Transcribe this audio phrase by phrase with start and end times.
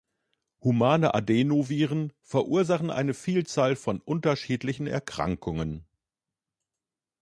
[0.61, 5.85] Humane Adenoviren verursachen eine Vielzahl von unterschiedlichen Erkrankungen.